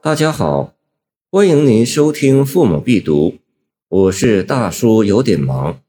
[0.00, 0.76] 大家好，
[1.28, 3.30] 欢迎您收听《父母必读》，
[3.88, 5.82] 我是大叔，有点忙。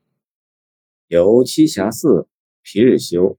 [1.10, 2.28] 游栖霞寺，
[2.64, 3.38] 皮日休。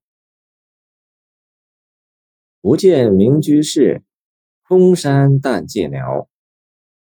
[2.60, 4.04] 不见明居士，
[4.62, 6.28] 空山淡寂寥。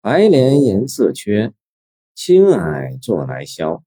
[0.00, 1.52] 白莲颜色缺，
[2.16, 3.84] 青霭作来消。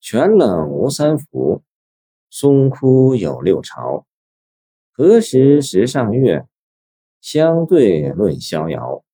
[0.00, 1.62] 泉冷无三伏，
[2.28, 4.08] 松枯有六朝。
[4.90, 6.48] 何时时上月？
[7.22, 9.04] 相对论逍遥。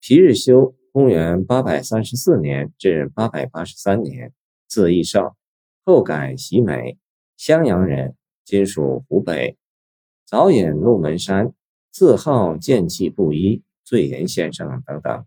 [0.00, 4.34] 皮日休，公元八百三十四年至八百八十三年，
[4.68, 5.34] 字义少，
[5.82, 6.98] 后改习美，
[7.38, 8.14] 襄阳人，
[8.44, 9.56] 今属湖北。
[10.26, 11.54] 早隐鹿门山，
[11.90, 15.24] 自号剑气不一、醉吟先生等等。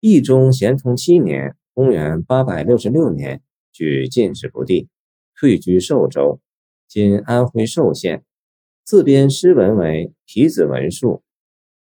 [0.00, 4.88] 义中咸通七年，公元八百六十六年，举进士不第，
[5.38, 6.40] 退居寿州
[6.88, 8.24] （今安徽寿县）。
[8.84, 11.22] 自编诗文为皮子文述。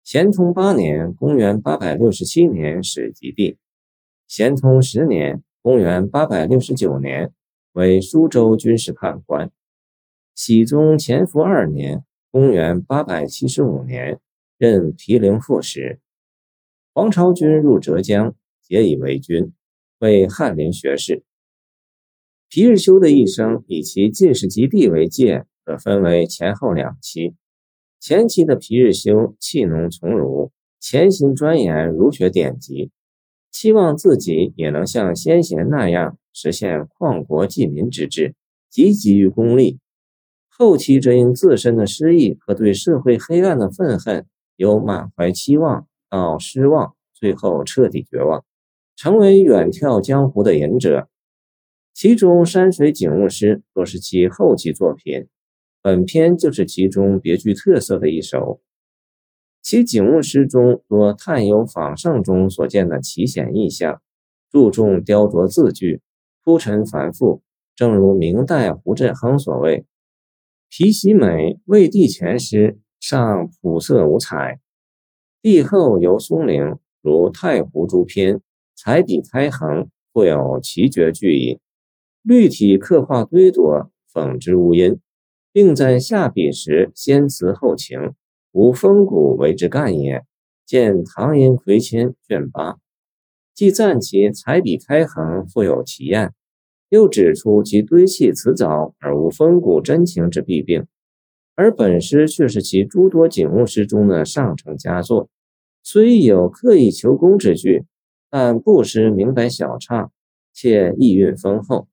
[0.03, 3.57] 咸通八年（公元867年）始及第。
[4.25, 7.33] 咸通十年（公元869年）
[7.73, 9.51] 为苏州军事判官。
[10.33, 14.19] 熹宗乾伏二年（公元875年）
[14.57, 15.99] 任毗陵副使。
[16.93, 19.51] 黄巢军入浙江，结以为军，
[19.99, 21.23] 为翰林学士。
[22.47, 25.45] 皮日休的一生以其进士及第为界。
[25.67, 27.35] 可分为前后两期。
[27.99, 32.89] 前期的皮日休气浓从儒，潜心钻研儒学典籍，
[33.51, 38.33] 期望自己也能像先贤那样实现旷国济民之志，
[38.69, 39.79] 积极于功利。
[40.47, 48.45] 后期则因自身的失意和对社会黑暗的愤恨，由满怀期望到失望，最后彻底绝望，
[48.95, 51.09] 成为远眺江湖的隐者。
[51.93, 55.27] 其中山水景物诗都是其后期作品。
[55.87, 58.59] 本篇就是其中别具特色的一首。
[59.61, 64.01] 其景物诗中多探幽访胜中所见的奇险异象，
[64.51, 66.01] 注重雕琢字句，
[66.43, 67.41] 铺陈繁复。
[67.73, 69.85] 正如明代胡振亨所谓
[70.69, 74.59] ：“题喜美，魏帝前诗尚朴色无彩，
[75.41, 78.41] 帝后游松陵，如太湖诸篇，
[78.75, 81.61] 彩笔开横，富有奇绝句意，
[82.23, 84.99] 绿体刻画堆垛，讽之无音。”
[85.57, 88.13] 并在下笔时先词后情，
[88.51, 90.23] 无风骨为之干也。
[90.67, 92.77] 见唐寅魁谦卷八，
[93.55, 96.31] 既赞其彩笔开横，富有奇艳，
[96.89, 100.85] 又指出其堆砌辞藻而无风骨真情之弊病。
[101.55, 105.27] 而本诗却是其诸多景物诗中的上乘佳作，
[105.81, 107.87] 虽有刻意求工之句，
[108.29, 110.11] 但不失明白晓畅，
[110.53, 111.87] 且意蕴丰厚。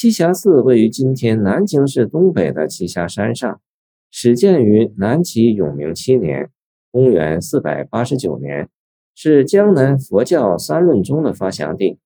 [0.00, 3.60] 栖霞寺位于今天南京市东北的栖霞山上，
[4.12, 6.50] 始建于南齐永明七年
[6.92, 8.68] （公元489年），
[9.12, 11.98] 是江南佛教三论宗的发祥地，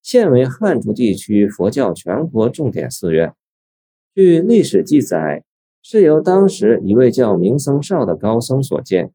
[0.00, 3.34] 现为汉族地区佛教全国重点寺院。
[4.14, 5.44] 据历史记载，
[5.82, 9.12] 是由当时一位叫明僧少的高僧所建，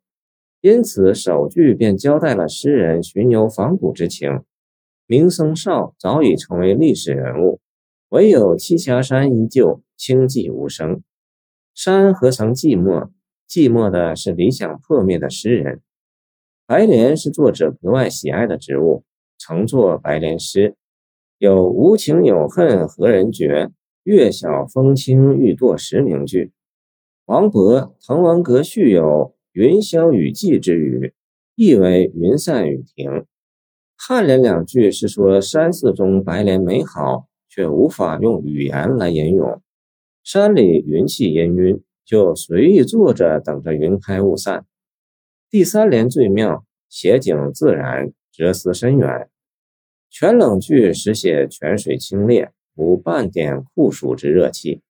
[0.62, 4.44] 因此首句便交代了诗人巡游访古之情。
[5.08, 7.59] 明僧少早已成为历史人物。
[8.12, 11.02] 唯有栖霞山依旧清寂无声，
[11.74, 13.10] 山何曾寂寞？
[13.48, 15.82] 寂寞的是理想破灭的诗人。
[16.68, 19.06] 白莲是作者格外喜爱的植物，
[19.40, 20.76] 曾作白莲诗，
[21.38, 23.72] 有“无情有恨何人觉？
[24.04, 26.52] 月晓风清欲堕石”名句。
[27.28, 31.14] 王勃《滕王阁序》有“云消雨霁”之语，
[31.56, 33.26] 意为云散雨停。
[33.98, 37.30] 颔联两句是说山寺中白莲美好。
[37.52, 39.62] 却无法用语言来形容。
[40.24, 44.66] 山里云气氤氲，就随意坐着等着云开雾散。
[45.50, 49.30] 第三联最妙，写景自然，哲思深远。
[50.10, 54.82] 全冷句实写泉水清冽，无半点酷暑之热气，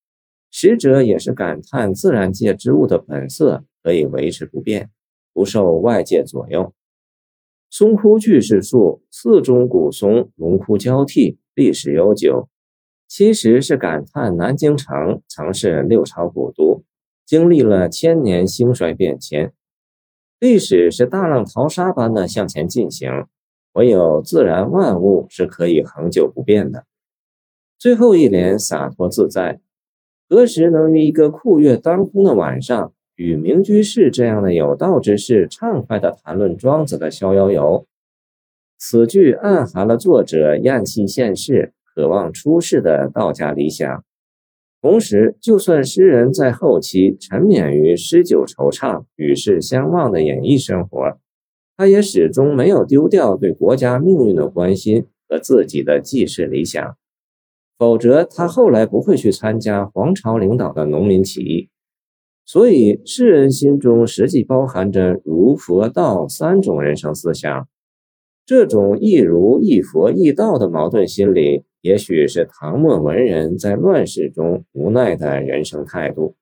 [0.52, 4.92] 实则也是感叹自然界之物的本色可以维持不变，
[5.34, 6.76] 不受外界左右。
[7.72, 12.48] 松枯巨是树，寺中古松龙枯交替，历史悠久。
[13.08, 16.82] 其实是感叹南京城曾是六朝古都，
[17.26, 19.52] 经历了千年兴衰变迁，
[20.40, 23.26] 历史是大浪淘沙般的向前进行，
[23.74, 26.86] 唯有自然万物是可以恒久不变的。
[27.78, 29.60] 最后一联洒脱自在，
[30.30, 37.86] 何时能于一个酷月当空的晚上，与明居士这样的有道之士畅快地谈论庄子的《逍遥游》？
[38.84, 41.72] 此句暗含了作者厌弃现世。
[41.94, 44.04] 渴望出世的道家理想，
[44.82, 51.20] 同时，就算诗人在后期沉湎于诗酒惆怅、与世相忘的演艺生活，
[51.78, 56.96] 他也始终没有丢掉对国家命运的关心和自己的济世理想。
[57.78, 61.70] 否则，他后来不会去参加皇朝领导的农民起义。
[62.46, 67.68] 所以，诗人心中实际包含着儒、佛、道三种人生思想。
[68.46, 71.64] 这种亦儒亦佛亦道的矛盾心理。
[71.82, 76.36] 也许是唐末文人在乱世中无奈的人生态度。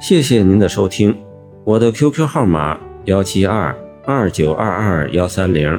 [0.00, 1.16] 谢谢您的收听，
[1.64, 3.72] 我的 QQ 号码幺七二
[4.04, 5.78] 二九二二幺三零，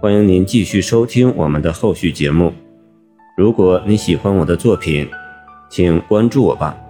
[0.00, 2.52] 欢迎您继续收听我们的后续节目。
[3.36, 5.08] 如果你喜欢我的作品，
[5.68, 6.85] 请关注我吧。